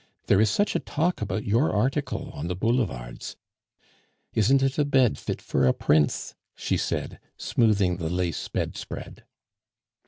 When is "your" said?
1.45-1.71